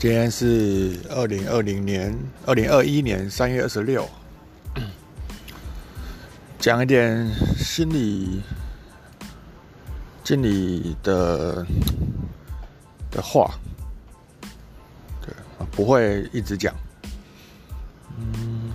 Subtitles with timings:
[0.00, 2.16] 今天是二零二零年
[2.46, 4.08] 二零二一年三月二十六，
[6.58, 8.40] 讲一点心理、
[10.24, 11.66] 心理的
[13.10, 13.52] 的话，
[15.20, 15.34] 对，
[15.70, 16.74] 不会一直讲。
[18.16, 18.72] 嗯，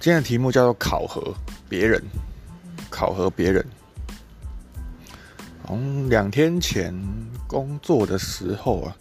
[0.00, 1.34] 今天的题目叫做考核
[1.68, 2.02] 别人，
[2.88, 3.62] 考核别人。
[5.66, 6.94] 从两天前
[7.46, 8.96] 工作的时候啊，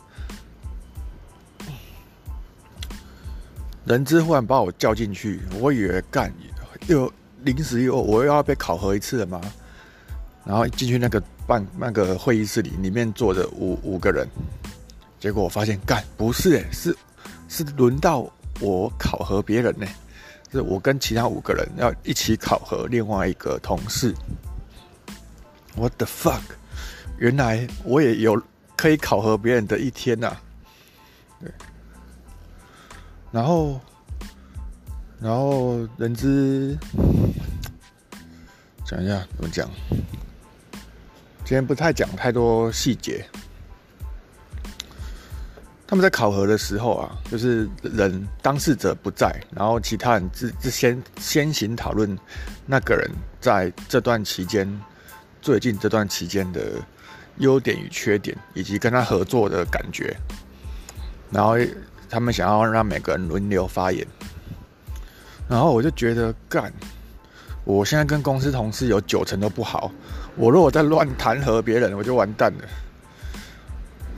[3.86, 6.34] 人资忽然把我叫进去，我以为干
[6.88, 7.12] 又
[7.44, 9.42] 临时又我又要被考核一次了吗？
[10.46, 14.26] 然后进去那个办那个会议室里，里面坐着五五个人，
[15.20, 16.96] 结果我发现干不是诶，是
[17.50, 19.86] 是轮到我考核别人呢，
[20.52, 24.16] 是我跟其他五个人要一起考核另外一个同事。
[25.76, 26.42] What the fuck？
[27.22, 28.42] 原来我也有
[28.76, 30.36] 可以考核别人的一天呐，
[31.40, 31.52] 对。
[33.32, 33.80] 然后，
[35.20, 36.76] 然后人资
[38.84, 39.70] 讲一下怎么讲。
[41.46, 43.24] 今天不太讲太多细节。
[45.86, 52.18] 他们在考核的时候啊，就是人当事者不在，然后其他人自自先先行讨论
[52.66, 53.08] 那个人
[53.40, 54.68] 在这段期间，
[55.40, 56.82] 最近这段期间的。
[57.42, 60.16] 优点与缺点，以及跟他合作的感觉，
[61.30, 61.56] 然后
[62.10, 64.06] 他们想要让每个人轮流发言，
[65.50, 66.72] 然后我就觉得干，
[67.64, 69.92] 我现在跟公司同事有九成都不好，
[70.36, 72.68] 我如果再乱弹劾别人，我就完蛋了。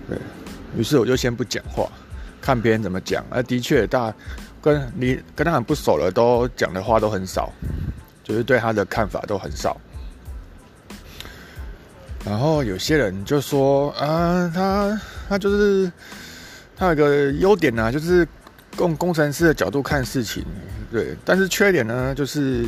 [0.10, 0.18] 对
[0.76, 1.90] 于是，我就先不讲话，
[2.42, 3.24] 看别人怎么讲。
[3.30, 4.14] 而的确，大
[4.62, 7.52] 跟你跟他很不熟了，都讲的话都很少，
[8.24, 9.80] 就是对他的看法都很少。
[12.26, 15.92] 然后有些人就说啊，他他就是
[16.76, 18.26] 他有个优点呢，就是
[18.78, 20.44] 用工程师的角度看事情，
[20.92, 21.16] 对。
[21.26, 22.66] 但是缺点呢，就是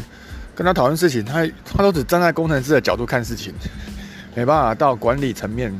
[0.53, 3.53] 跟他讨论事情，他他都只站在工程师的角度看事情，
[4.35, 5.73] 没办法到管理层面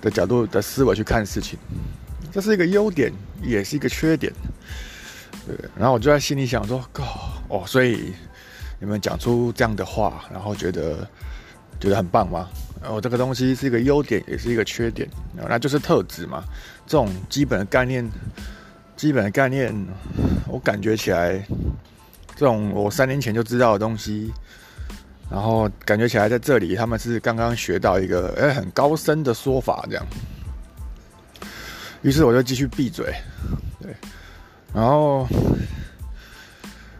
[0.00, 1.58] 的角度的思维去看事情。
[2.30, 3.12] 这是一个优点，
[3.42, 4.32] 也是一个缺点。
[5.44, 5.56] 对。
[5.76, 8.12] 然后我就在心里想说，靠哦，所以
[8.78, 10.98] 你们讲出这样的话，然后觉得
[11.80, 12.48] 觉得很棒吗？
[12.84, 16.44] 哦，这个东西是一个优点，也是一个缺点，那就是特质嘛。
[16.86, 18.08] 这种基本的概念，
[18.96, 19.74] 基本的概念，
[20.46, 21.44] 我感觉起来，
[22.36, 24.32] 这种我三年前就知道的东西，
[25.28, 30.06] 然后感觉起来在这里他们是刚刚学到一个哎很高深的说法这样。
[32.02, 33.12] 于是我就继续闭嘴，
[33.82, 33.92] 对，
[34.72, 35.26] 然后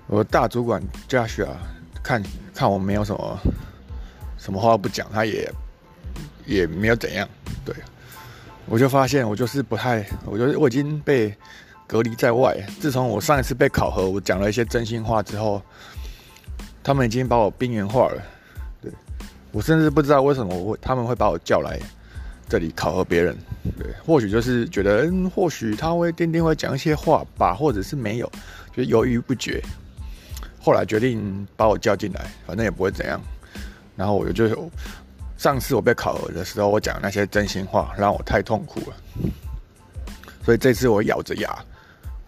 [0.09, 1.57] 我大主管 Josh 啊，
[2.03, 2.21] 看
[2.53, 3.39] 看我没有什么
[4.37, 5.49] 什么话不讲，他也。
[6.49, 7.29] 也没有怎样，
[7.63, 7.75] 对，
[8.65, 11.33] 我就发现我就是不太，我觉得我已经被
[11.87, 12.57] 隔离在外。
[12.81, 15.61] 自从我上一次被考核，我讲了一些真心话之后，
[16.83, 18.23] 他们已经把我边缘化了。
[18.81, 18.91] 对
[19.53, 21.79] 我甚至不知道为什么我会他们会把我叫来
[22.49, 23.37] 这里考核别人。
[23.79, 28.33] 对，或许就是觉得，嗯，或许他会天天会讲一些话吧，或者是没有，
[28.75, 29.63] 就犹豫不决。
[30.59, 33.21] 后来决定把我叫进来，反正也不会怎样。
[33.95, 34.71] 然后我就就。
[35.39, 38.97] 上次我被考核的时候，我讲那些真心话让我太痛苦了，
[40.45, 41.57] 所以这次我咬着牙，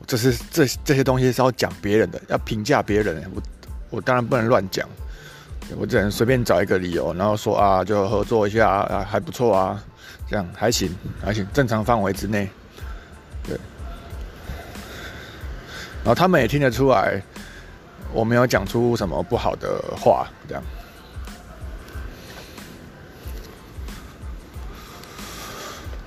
[0.06, 3.42] 这是这这些东西是要讲别人的，要评价别人，我
[3.90, 4.88] 我当然不能乱讲，
[5.76, 9.84] 我只能随便找一个理由，然后说啊，就合作一下啊，还不错啊，
[10.28, 12.48] 这样还行还行，正常范围之内，
[13.42, 13.58] 对，
[16.04, 17.20] 然后他们也听得出来，
[18.12, 20.62] 我没有讲出什么不好的话，这样。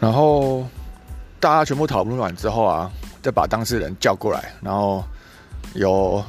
[0.03, 0.67] 然后
[1.39, 2.91] 大家全部讨论完之后啊，
[3.21, 5.01] 再把当事人叫过来，然后
[5.75, 6.21] 有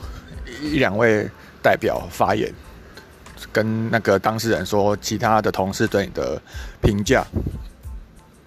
[0.62, 1.28] 一两位
[1.60, 2.54] 代表发言，
[3.52, 6.40] 跟那个当事人说其他的同事对你的
[6.80, 7.26] 评价，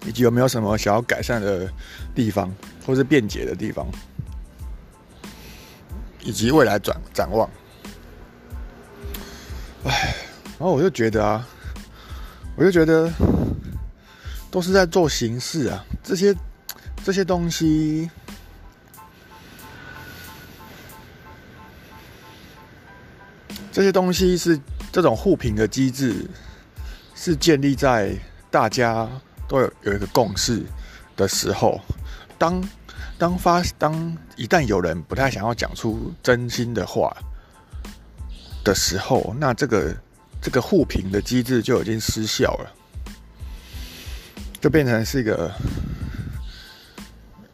[0.06, 1.70] 以及有没有什么想要改善的
[2.14, 2.50] 地方，
[2.86, 3.86] 或是辩解的地方，
[6.22, 7.46] 以及未来展展望。
[9.84, 10.14] 唉，
[10.58, 11.46] 然后我就觉得啊，
[12.56, 13.12] 我就觉得。
[14.50, 16.34] 都是在做形式啊，这些
[17.04, 18.10] 这些东西，
[23.70, 24.58] 这些东西是
[24.90, 26.26] 这种互评的机制，
[27.14, 28.16] 是建立在
[28.50, 29.08] 大家
[29.46, 30.64] 都有有一个共识
[31.16, 31.80] 的时候。
[32.38, 32.62] 当
[33.18, 37.14] 当发当一旦有人不太想要讲出真心的话
[38.64, 39.94] 的时候，那这个
[40.40, 42.74] 这个互评的机制就已经失效了。
[44.60, 45.52] 就变成是一个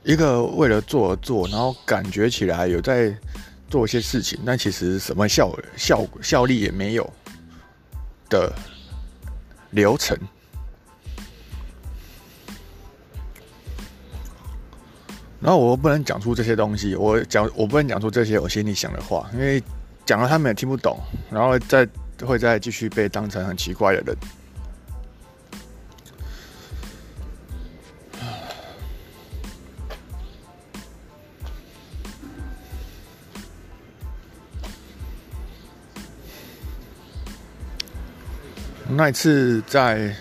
[0.03, 3.15] 一个为了做而做，然后感觉起来有在
[3.69, 7.13] 做一些事情，但其实什么效效效力也没有
[8.29, 8.53] 的
[9.71, 10.17] 流程。
[15.41, 19.63] 然后我不能讲出这些东西，我讲我不能讲出这些我心里想的话，因为
[20.07, 20.99] 讲了他们也听不懂，
[21.31, 21.87] 然后再
[22.25, 24.17] 会再继续被当成很奇怪的人。
[38.95, 40.15] 那一次在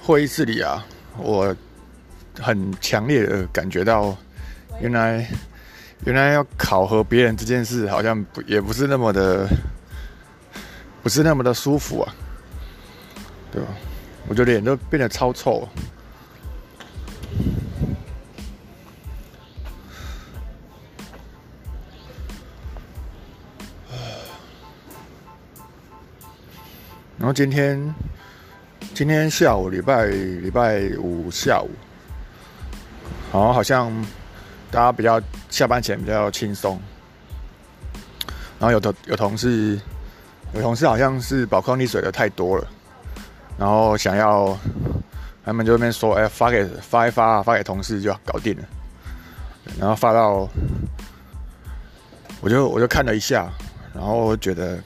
[0.00, 0.84] 会议室里啊，
[1.16, 1.54] 我
[2.38, 4.16] 很强烈的感觉到。
[4.80, 5.28] 原来，
[6.04, 9.48] 原来要考核别人这件事，好像不也不是那么的，
[11.02, 12.14] 不是那么的舒服啊，
[13.50, 13.68] 对吧？
[14.28, 15.68] 我觉得脸都变得超臭。
[27.32, 27.94] 今天，
[28.94, 31.70] 今天下午礼拜礼拜五下午，
[33.30, 33.92] 好，好像。
[34.70, 36.78] 大家比较下班前比较轻松，
[38.58, 39.80] 然后有同有同事，
[40.52, 42.68] 有同事好像是宝矿力水的太多了，
[43.56, 44.54] 然后想要
[45.42, 48.64] 他们就那边说，哎，发给发一发，发给同事就搞定了，
[49.80, 50.46] 然后发到，
[52.42, 53.50] 我就我就看了一下，
[53.94, 54.78] 然后我觉得，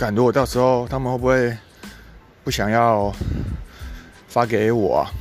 [0.00, 1.54] 感如果到时候他们会不会
[2.42, 3.12] 不想要
[4.28, 5.12] 发给我啊？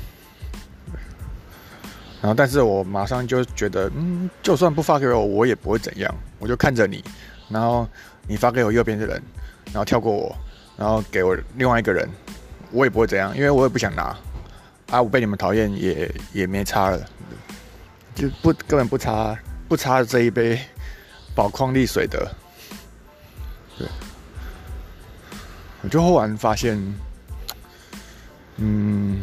[2.22, 6.16] 然后，但是我马上就觉得，嗯，就算不发给我，我也不会怎样。
[6.38, 7.04] 我就看着你，
[7.50, 7.86] 然后
[8.26, 9.22] 你发给我右边的人，
[9.66, 10.34] 然后跳过我，
[10.78, 12.10] 然后给我另外一个人，
[12.72, 14.16] 我也不会怎样，因为我也不想拿。
[14.92, 17.06] 啊，我被你们讨厌也也没差了，
[18.16, 19.38] 就不根本不差，
[19.68, 20.58] 不差这一杯
[21.36, 22.32] 宝矿力水的。
[23.78, 23.86] 对，
[25.82, 26.78] 我就忽然发现，
[28.58, 29.22] 嗯。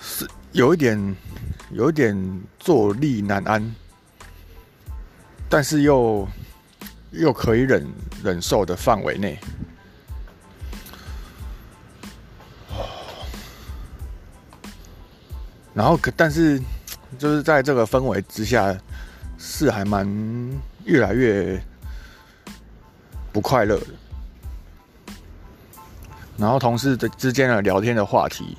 [0.00, 1.16] 是有一点，
[1.70, 3.74] 有一点坐立难安，
[5.48, 6.28] 但是又
[7.10, 7.86] 又可以忍
[8.22, 9.38] 忍受的范围内。
[15.72, 16.60] 然后可，但是
[17.18, 18.78] 就是在这个氛围之下，
[19.38, 20.06] 是还蛮
[20.84, 21.60] 越来越
[23.32, 23.86] 不快乐的。
[26.36, 28.56] 然后同事的之间的聊天的话题，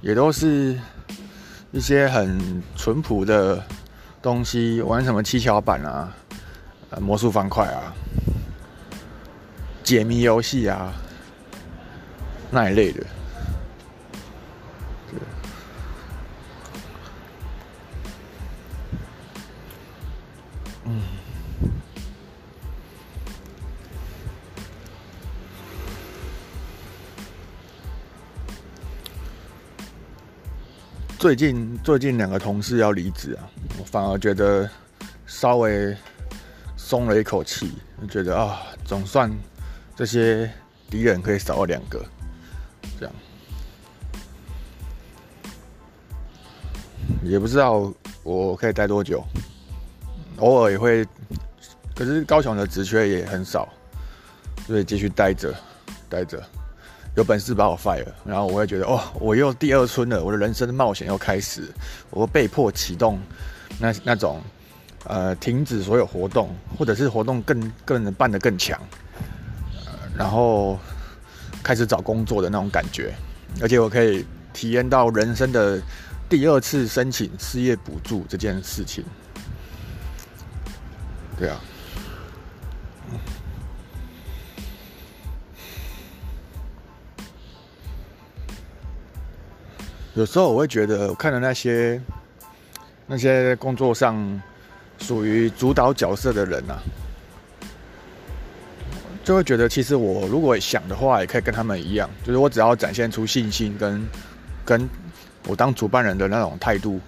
[0.00, 0.78] 也都是。
[1.72, 3.60] 一些很淳朴的
[4.22, 6.08] 东西，玩什么七巧板啊，
[6.90, 7.92] 呃，魔术方块啊，
[9.82, 10.92] 解谜游戏啊，
[12.48, 13.04] 那一类的。
[20.84, 21.02] 嗯
[31.24, 33.48] 最近最近两个同事要离职啊，
[33.78, 34.68] 我反而觉得
[35.24, 35.96] 稍微
[36.76, 37.72] 松了一口气，
[38.10, 39.34] 觉得啊，总算
[39.96, 40.52] 这些
[40.90, 42.04] 敌人可以少了两个，
[43.00, 43.14] 这样
[47.22, 47.90] 也不知道
[48.22, 49.24] 我可以待多久，
[50.40, 51.08] 偶尔也会，
[51.96, 53.66] 可是高雄的职缺也很少，
[54.66, 55.54] 所以继续待着，
[56.06, 56.46] 待着。
[57.16, 61.72] 有本事把我 fire，然后我会觉得哦，我又第二春了，我的人生冒险又开始，
[62.10, 63.20] 我被迫启动
[63.78, 64.42] 那那种
[65.04, 68.76] 呃停止所有活动，或者是活动更更办得更强，
[70.16, 70.76] 然后
[71.62, 73.14] 开始找工作的那种感觉，
[73.62, 75.80] 而且我可以体验到人生的
[76.28, 79.04] 第二次申请失业补助这件事情，
[81.38, 81.60] 对啊。
[90.14, 92.00] 有时候我会觉得，我看到那些
[93.06, 94.40] 那些工作上
[94.98, 96.78] 属于主导角色的人呐，
[99.24, 104.06] 就会觉得，其实我如果想的话，也可以跟他们一样，就是我只要展现出信心跟
[104.64, 104.88] 跟
[105.48, 107.00] 我当主办人的那种态度，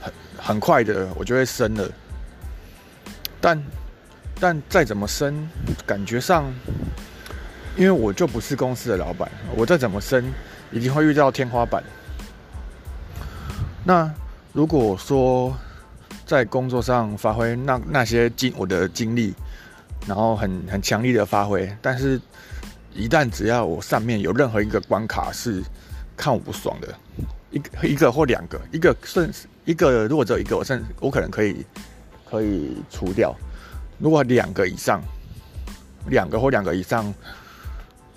[0.00, 1.90] 很很快的，我就会升了。
[3.40, 3.60] 但
[4.38, 5.48] 但再怎么升，
[5.84, 6.44] 感觉上，
[7.76, 10.32] 因为我就不是公司的老板，我再怎么升，
[10.70, 11.82] 一定会遇到天花板。
[13.84, 14.10] 那
[14.52, 15.54] 如果说
[16.26, 19.34] 在工作上发挥那那些经我的经历，
[20.06, 22.20] 然后很很强力的发挥，但是，
[22.94, 25.62] 一旦只要我上面有任何一个关卡是
[26.16, 26.94] 看我不爽的，
[27.50, 29.30] 一个一个或两个，一个甚
[29.64, 31.64] 一个如果只有一个，我甚我可能可以
[32.30, 33.34] 可以除掉。
[33.98, 35.02] 如果两个以上，
[36.08, 37.12] 两个或两个以上，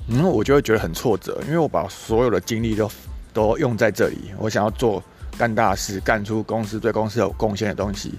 [0.07, 2.89] 嗯，我就会觉得很挫折，因为我把所有的精力都
[3.33, 5.03] 都用在这里，我想要做
[5.37, 8.13] 干大事，干出公司对公司有贡献的东西。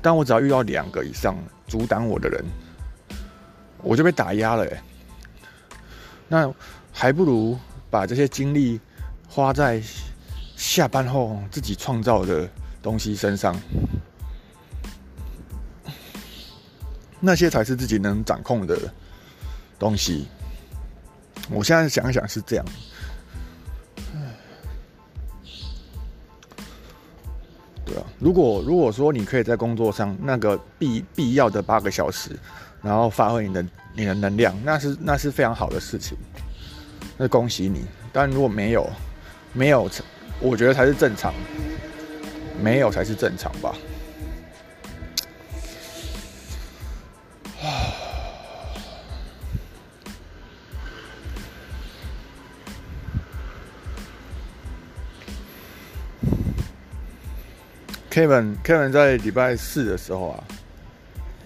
[0.00, 2.44] 但我只要遇到两个以上阻挡我的人，
[3.82, 4.66] 我就被打压了。
[6.28, 6.52] 那
[6.92, 7.58] 还不如
[7.90, 8.80] 把这些精力
[9.28, 9.82] 花在
[10.56, 12.48] 下班后自己创造的
[12.80, 13.54] 东西身上。
[17.20, 18.76] 那些才是自己能掌控的
[19.78, 20.26] 东西。
[21.50, 22.64] 我现在想想是这样。
[28.22, 32.30] 如果如果说你可以在工作上那个必必要的八个小时，
[32.80, 36.16] 然后发挥你的你的能量，那是那是非常好的事情。
[37.16, 37.84] 那恭喜你。
[38.12, 38.88] 但如果没有，
[39.52, 39.90] 没有，
[40.38, 41.34] 我觉得才是正常。
[42.62, 43.74] 没有才是正常吧。
[58.12, 60.44] Kevin Kevin 在礼拜四的时候啊，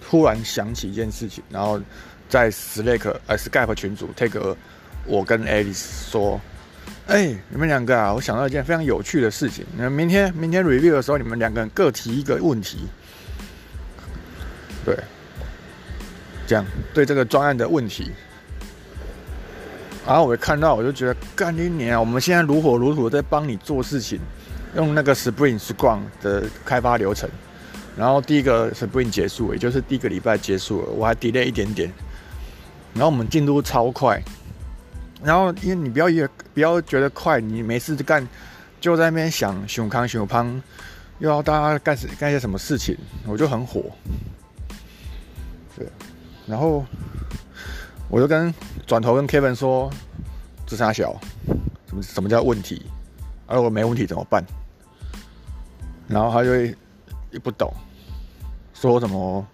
[0.01, 1.79] 突然想起一件事情，然后
[2.27, 4.57] 在 Slack 呃 Skype 群组 take
[5.05, 6.41] 我跟 Alice 说
[7.07, 9.65] ：“哎，你们两个啊，我想到一件非常有趣的事情。
[9.77, 12.79] 那明天明天 review 的时候，你们两个人各提一个问题，
[14.83, 14.93] 对，
[16.45, 18.11] 这样对这个专案的问题。
[20.05, 21.97] 然后我看到，我就觉得干你娘！
[21.97, 24.19] 我们现在如火如荼在帮你做事情。”
[24.77, 27.27] 用那个 Spring Scrum 的开发流程，
[27.97, 31.91] 然后第一个 Spring 结束，也就是第一个礼拜结束了，我还 delay 一点点，
[32.93, 34.21] 然后我们进度超快，
[35.23, 38.25] 然后因为你不要也不要觉得快，你没事干，
[38.79, 40.61] 就在那边想熊康熊康，
[41.17, 43.83] 又要大家干干些什么事情，我就很火，
[45.75, 45.87] 对，
[46.45, 46.85] 然后
[48.09, 48.53] 我就跟
[48.85, 49.89] 转头跟 Kevin 说，
[50.67, 51.19] 自杀小，
[51.87, 52.85] 什么什么叫问题？
[53.47, 54.45] 而我没问题怎么办？
[56.07, 56.75] 然后他就会
[57.31, 57.71] 也不懂，
[58.73, 59.45] 说什么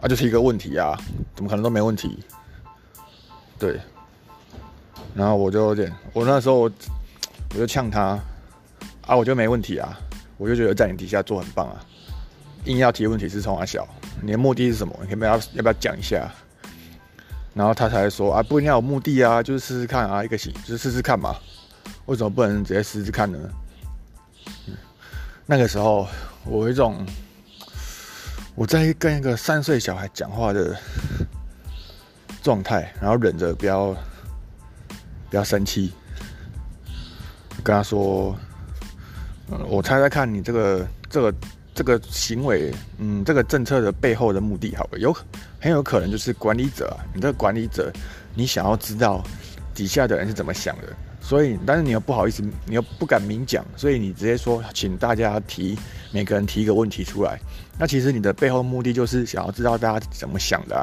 [0.00, 0.96] 啊，就是一个问题啊，
[1.34, 2.18] 怎么可能都没问题？
[3.58, 3.80] 对，
[5.14, 6.70] 然后我就有点，我那时候我
[7.54, 8.18] 就呛他
[9.06, 9.98] 啊，我觉得没问题啊，
[10.36, 11.84] 我就觉得在你底下做很棒啊，
[12.64, 13.86] 硬要提问题是从哪小？
[14.22, 14.94] 你的目的是什么？
[15.02, 16.30] 你可不要要不要讲一下？
[17.52, 21.34] 然后他才说啊，不一定要有目的啊，就是试试看啊，一个行，就是试试看嘛，
[22.06, 23.38] 为什么不能直接试试看呢？
[25.50, 26.06] 那个时候，
[26.44, 27.04] 我有一种
[28.54, 30.78] 我在跟一个三岁小孩讲话的
[32.40, 33.92] 状态，然后忍着不要
[35.28, 35.92] 不要生气，
[37.64, 38.32] 跟他说
[39.66, 41.34] ：“我猜猜看你这个这个
[41.74, 45.12] 这个行为，嗯，这个政策的背后的目的，好了，有
[45.58, 47.92] 很有可能就是管理者，你这个管理者，
[48.36, 49.20] 你想要知道
[49.74, 50.82] 底下的人是怎么想的。”
[51.30, 55.78] 所以，但是你又不好意思，你又不敢明讲，所以你直接说，请大家提，
[56.10, 57.38] 每个人提一个问题出来。
[57.78, 60.82] 那其实你的背后目的就是想要知道大家怎么想的啊。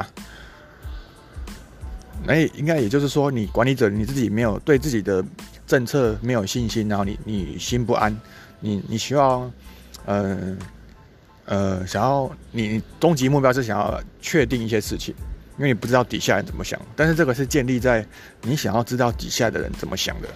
[2.24, 5.22] 那应该也就是说，你管理者你自己没有对自己的
[5.66, 8.18] 政策没有信心，然后你你心不安，
[8.58, 9.50] 你你需要，
[10.06, 10.56] 呃
[11.44, 15.14] 呃，想要你终极目标是想要确定一些事情。
[15.58, 18.06] 因为你不知道底下人怎么想，但是这个是建立在
[18.42, 20.28] 你想要知道底下的人怎么想的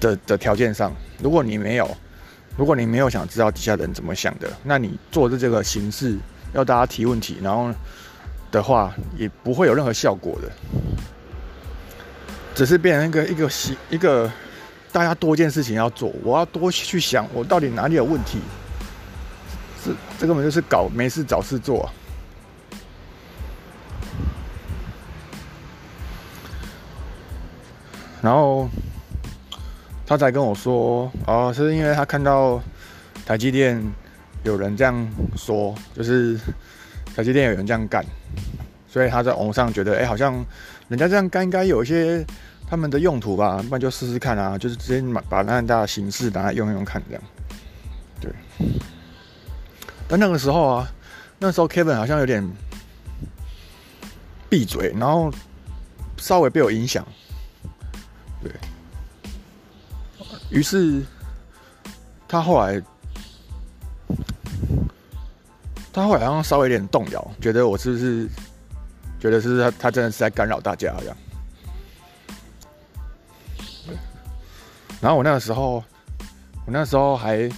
[0.00, 0.92] 的的条件上。
[1.22, 1.88] 如果你没有，
[2.56, 6.18] 如果你没有想知道底下的人怎么想的，那你做的这个形式
[6.52, 7.72] 要大家提问题，然后
[8.50, 10.50] 的话也不会有任何效果的，
[12.54, 14.28] 只是变成一个一个习一个
[14.90, 18.40] 大家多件事情要做，我要多去想我到底哪里有问题，
[19.84, 21.88] 这这根本就是搞没事找事做。
[30.06, 32.62] 他才跟我说，哦，是因为他看到
[33.26, 33.82] 台积电
[34.42, 36.38] 有人这样说，就是
[37.14, 38.02] 台积电有人这样干，
[38.88, 40.42] 所以他在网上觉得，哎，好像
[40.88, 42.24] 人家这样干应该有一些
[42.70, 47.22] 他们的用途吧，不然就试试看啊，就是直接把把那大的形式拿来用用看这样。
[48.20, 48.32] 对。
[50.08, 50.88] 但那个时候啊，
[51.38, 52.42] 那时候 Kevin 好像有点
[54.48, 55.30] 闭嘴，然后
[56.16, 57.06] 稍微被我影响。
[58.42, 58.52] 对，
[60.50, 61.02] 于是
[62.26, 62.82] 他后来，
[65.92, 68.28] 他后来好像稍微有点动摇，觉得我是不是
[69.18, 71.16] 觉得是他他真的是在干扰大家这样。
[75.00, 75.82] 然后我那个时候，
[76.66, 77.48] 我那时候还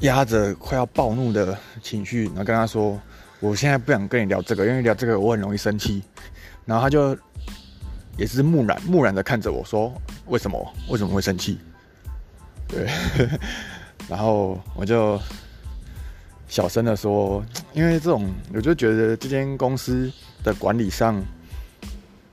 [0.00, 3.00] 压着快要暴怒的情绪，然后跟他说
[3.40, 6.02] ：“我现在不想跟你聊这个，因为聊这个我很容易生气。”
[6.64, 7.18] 然后他就
[8.16, 9.92] 也是木然木然的看着我说
[10.28, 10.74] ：“为什么？
[10.88, 11.58] 为什么会生气？”
[12.68, 12.86] 对，
[14.08, 15.20] 然后我就
[16.48, 20.10] 小声的说：“因为这种，我就觉得这间公司
[20.42, 21.22] 的管理上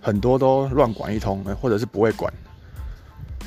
[0.01, 2.31] 很多都乱管一通，或者是不会管，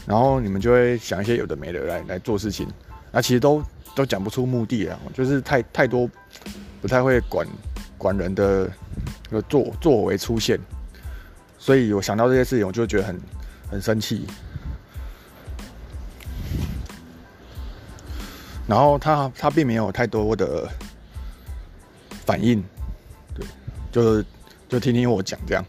[0.07, 2.67] 然后你们就会想一些有的没的来来做事情，
[3.11, 3.63] 那其实都
[3.95, 6.09] 都讲不出目的啊，就是太太多
[6.81, 7.47] 不太会管
[7.97, 8.71] 管人的
[9.49, 10.59] 作作为出现。”
[11.63, 13.21] 所以我想到这些事情，我就觉得很
[13.71, 14.27] 很生气。
[18.67, 20.69] 然后他他并没有太多的
[22.27, 22.61] 反应，
[23.33, 23.47] 对，
[23.93, 24.21] 就
[24.69, 25.65] 就听听我讲这样，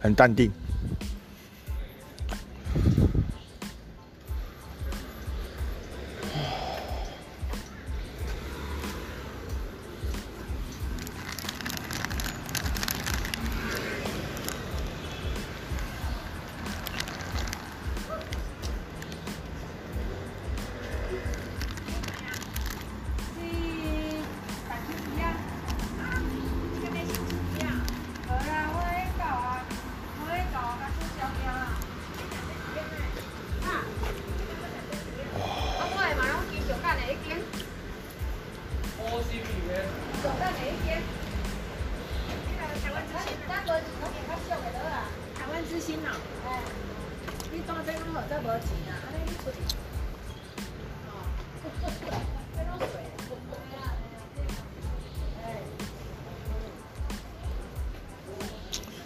[0.00, 0.50] 很淡定。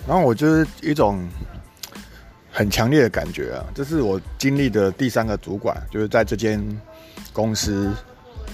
[0.06, 1.26] 然后我就是一种
[2.52, 6.62] 很强烈的感觉啊，这是我经历的第三个主管，就是在这间
[7.32, 7.90] 公司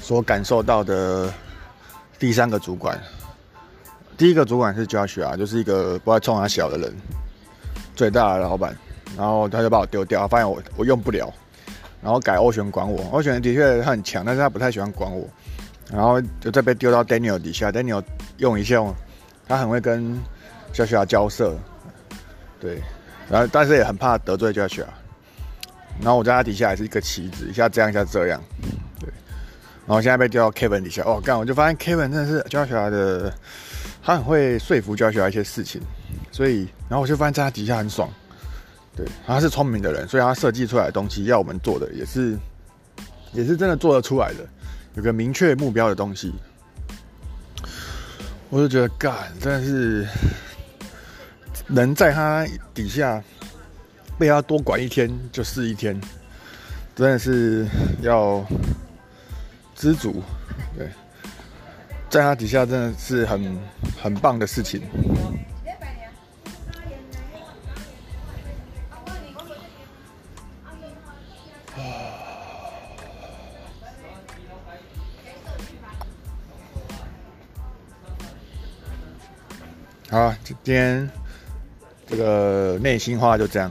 [0.00, 1.28] 所感受到的
[2.18, 2.96] 第三个主管。
[4.16, 6.94] 第一个主管是 Josh 啊，就是一个不爱冲他小的人，
[7.96, 8.76] 最大的老板。
[9.16, 11.32] 然后他就把我丢掉，发现我我用不了，
[12.00, 13.04] 然后改欧旋管我。
[13.10, 15.28] 欧旋的确他很强，但是他不太喜欢管我。
[15.90, 18.02] 然后就再被丢到 Daniel 底下，Daniel
[18.36, 18.80] 用一下，
[19.48, 20.16] 他很会跟。
[20.72, 21.56] 就需要交涉，
[22.60, 22.80] 对，
[23.28, 24.86] 然后但是也很怕得罪 Joshua，
[26.00, 28.40] 然后我在他底下还是一个棋子，一下这样一下这样，
[28.98, 29.08] 对，
[29.86, 33.34] 然后现在被丢到 Kevin 底下，哦，干，我就发现 Kevin 真的是 Joshua 的，
[34.02, 35.82] 他很会说服 Joshua 一些事情，
[36.30, 38.08] 所以，然后我就发现在他底下很爽，
[38.96, 42.38] 对，他是聪明的人，所以他设计出来的东西要我们做的也是，
[43.32, 44.46] 也是真的做得出来的，
[44.94, 46.32] 有个明确目标的东西，
[48.48, 50.06] 我就觉得干，真的是。
[51.72, 53.22] 能在他底下
[54.18, 55.98] 被他多管一天就是一天，
[56.96, 57.66] 真的是
[58.02, 58.44] 要
[59.76, 60.20] 知足。
[60.76, 60.88] 对，
[62.08, 63.56] 在他底下真的是很
[64.02, 64.82] 很棒的事情。
[80.10, 81.08] 好，今天。
[82.10, 83.70] 这个内心话就这样。